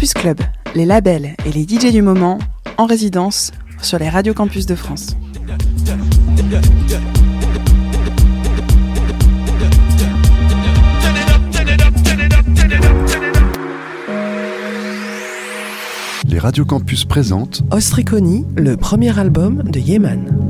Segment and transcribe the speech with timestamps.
[0.00, 0.40] Campus Club,
[0.74, 2.38] les labels et les DJ du moment
[2.78, 3.52] en résidence
[3.82, 5.14] sur les radios campus de France.
[16.26, 20.49] Les radios campus présentent Ostriconi, le premier album de Yeman.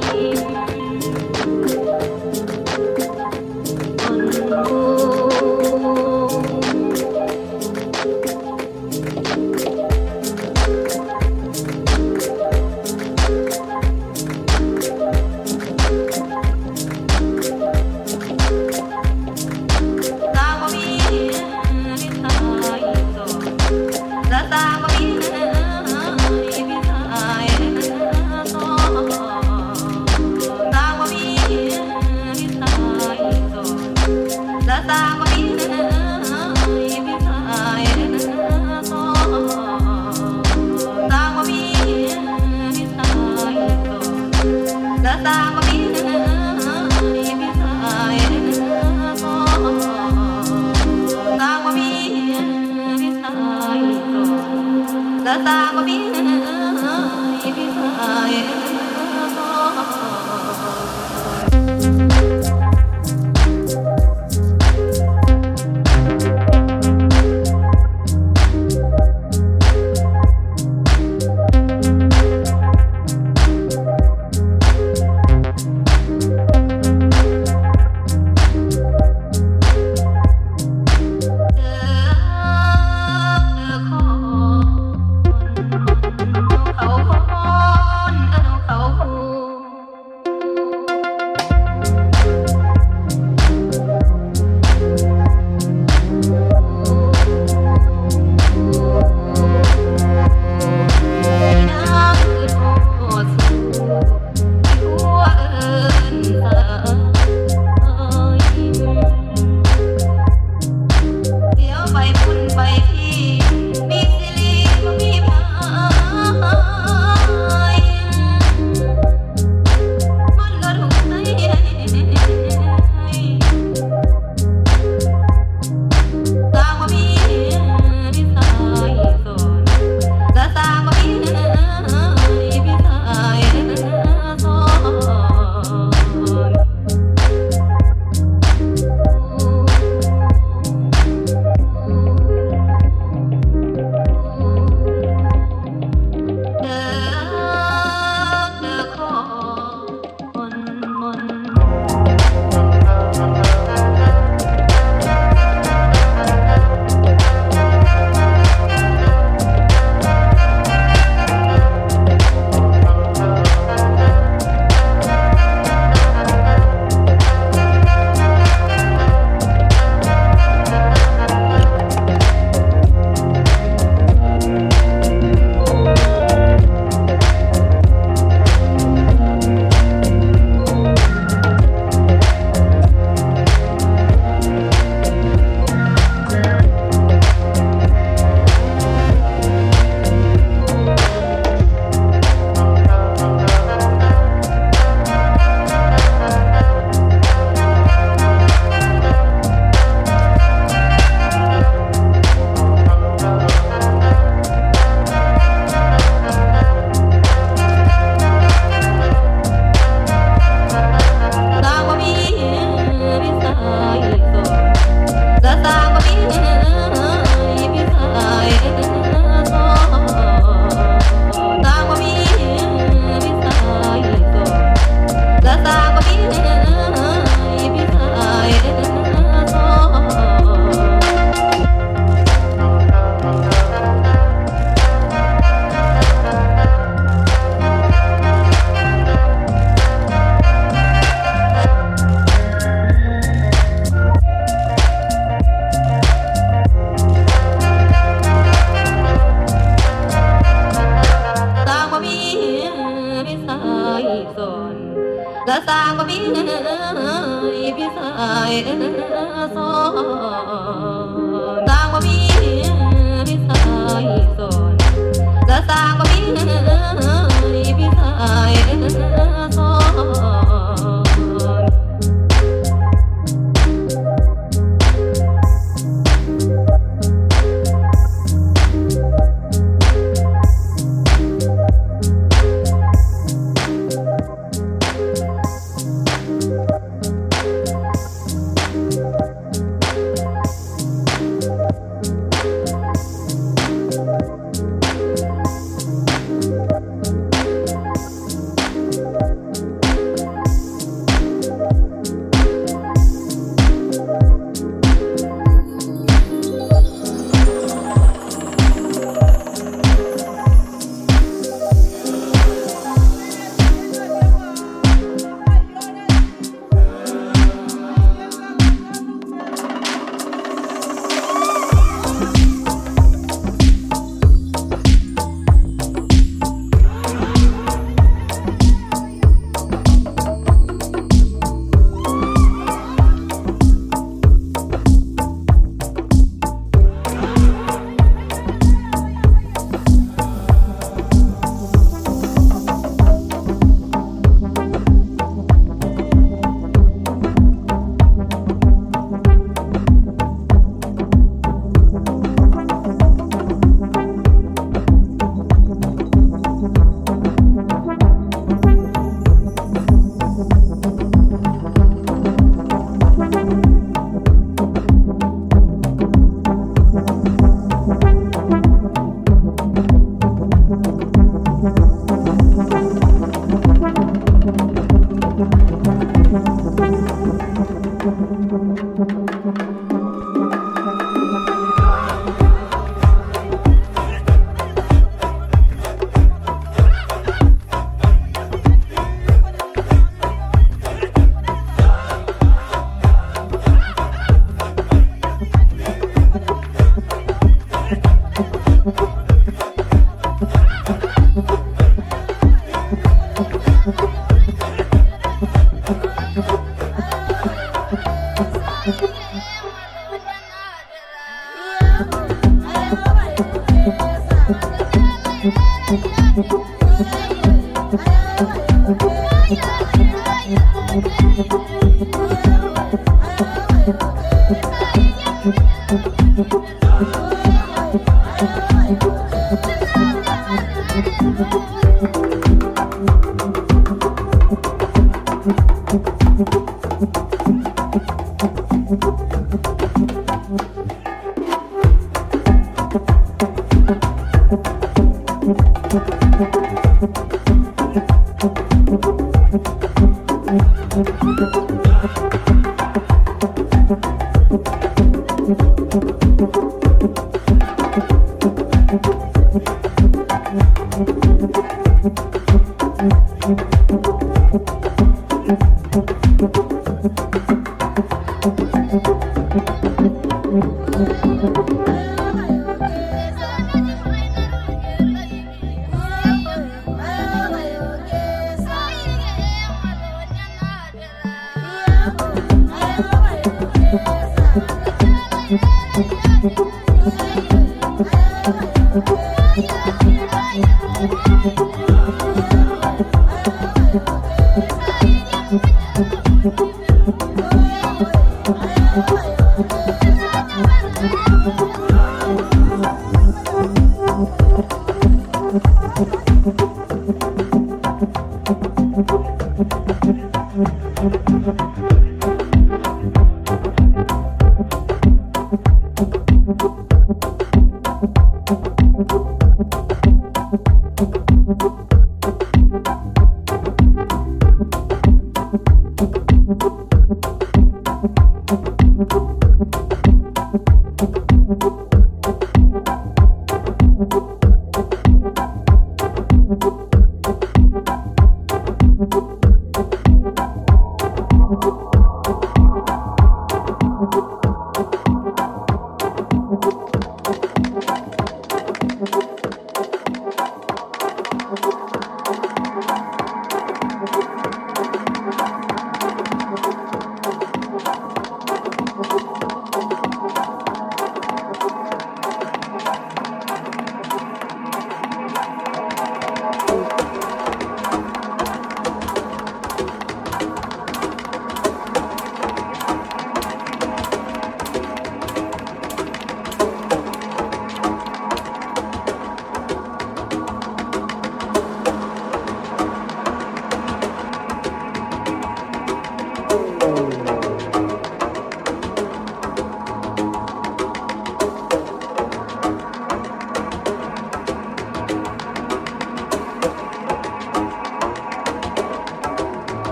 [55.31, 56.20] 爸爸我比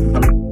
[0.00, 0.49] Peace.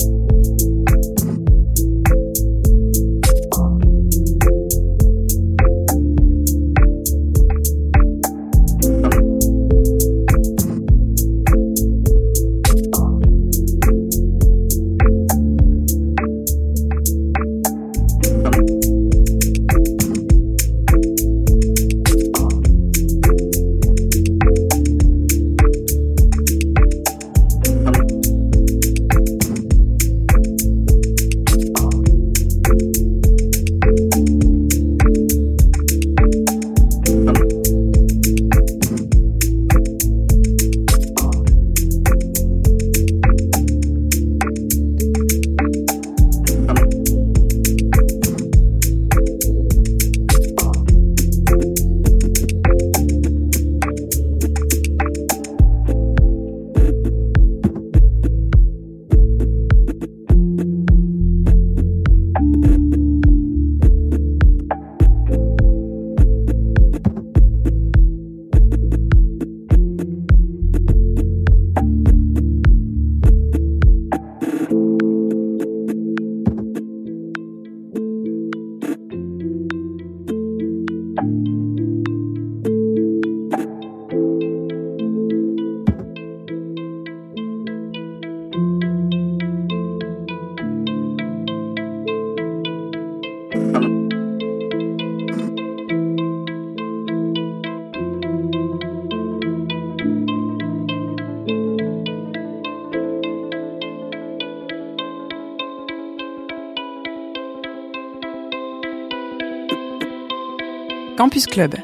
[111.19, 111.75] Campus Club.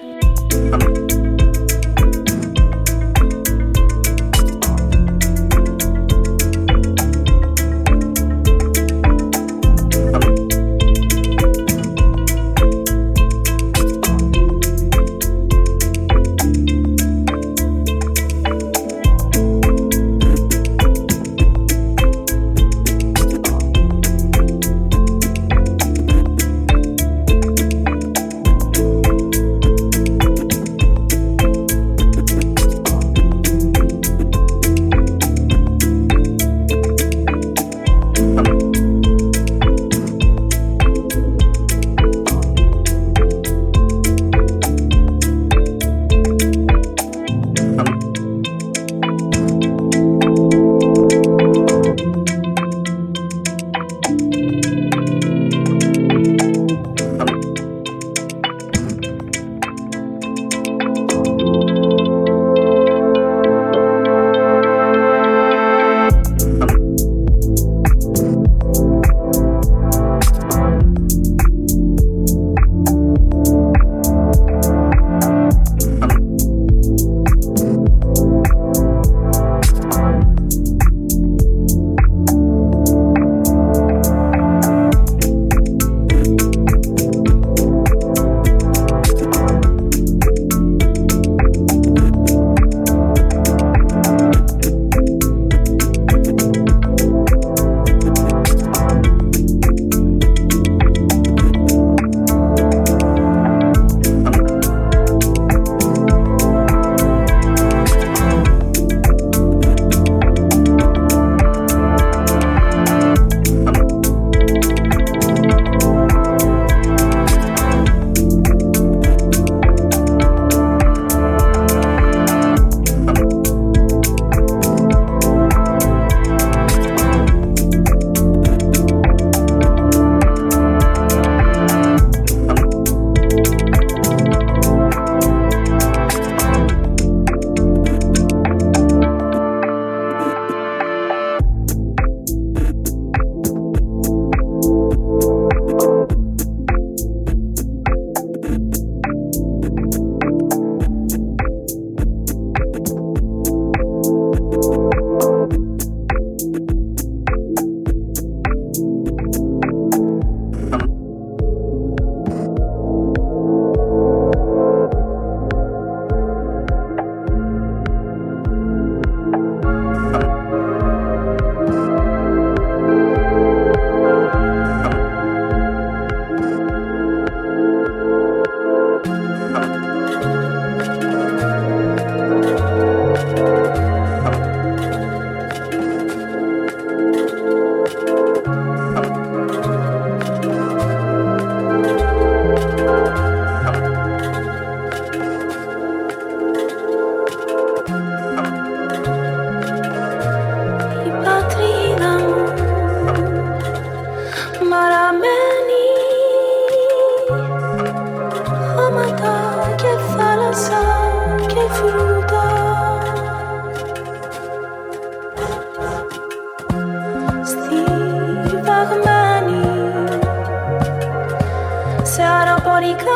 [222.75, 223.15] Monica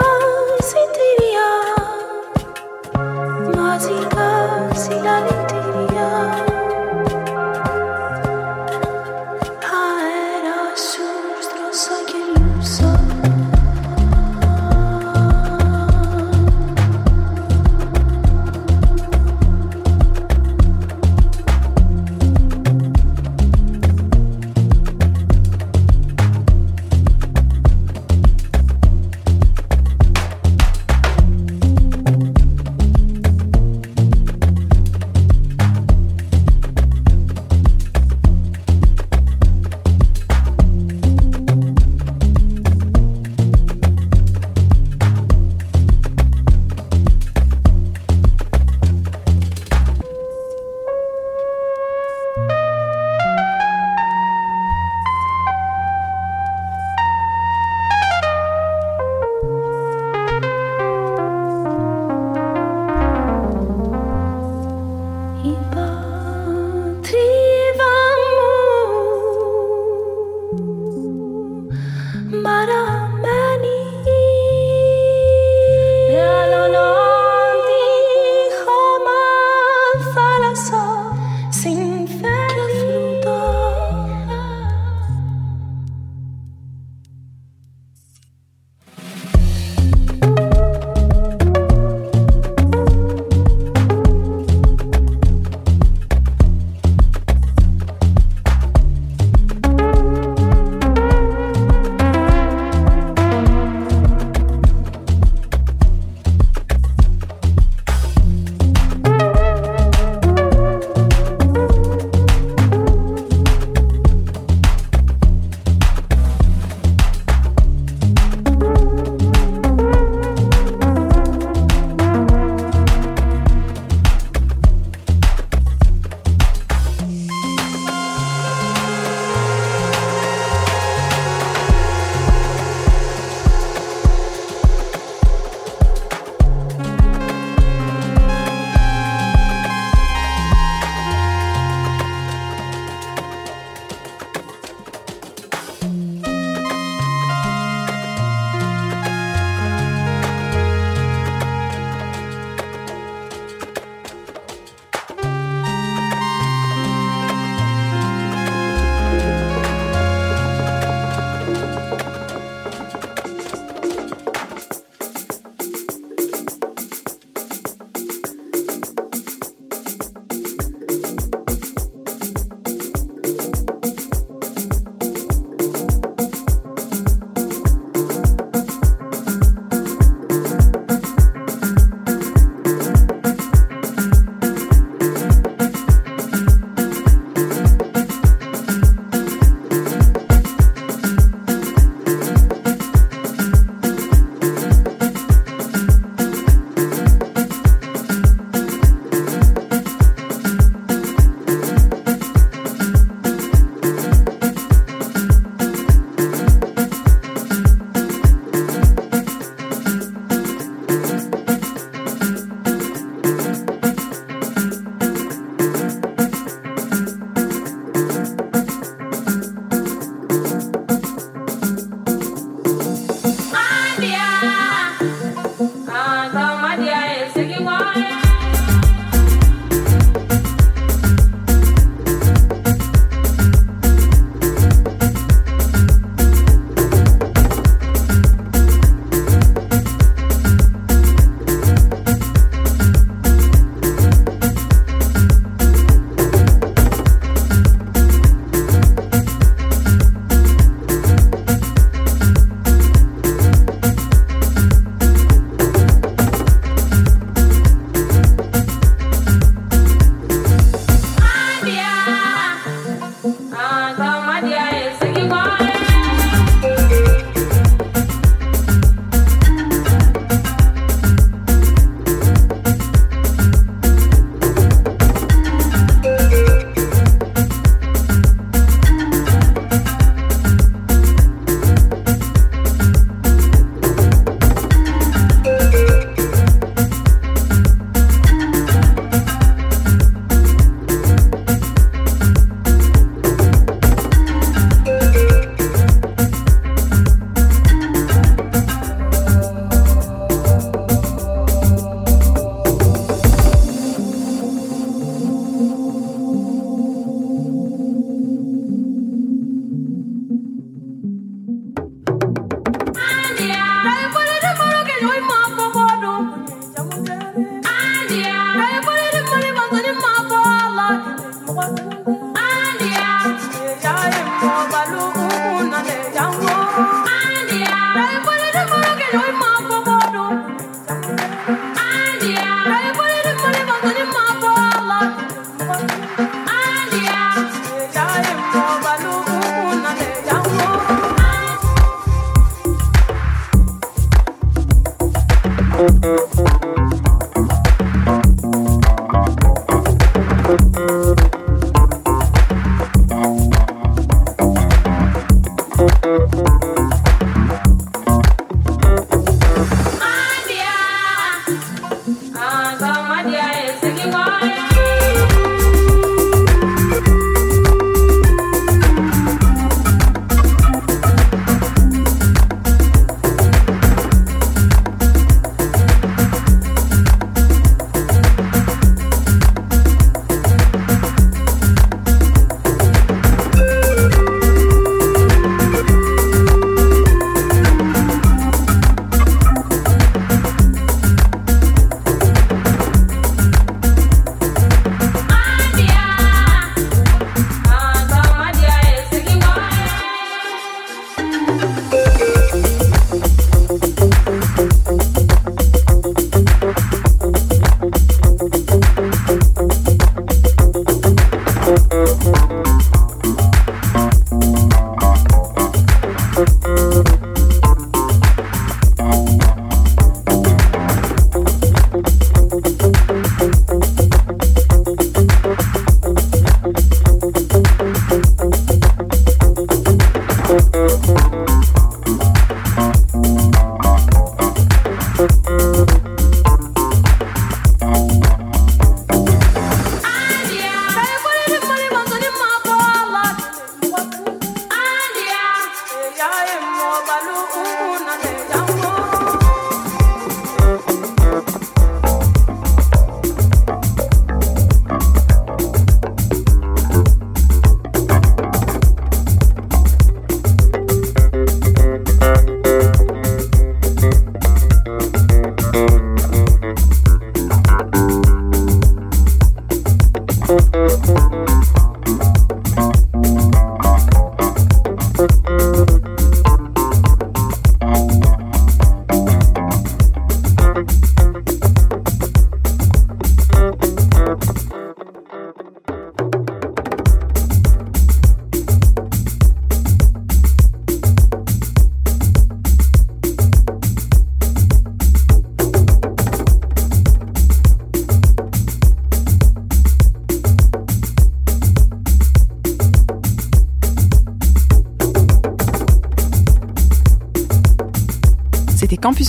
[0.62, 1.48] Sitiria
[3.56, 5.38] Mazika Silani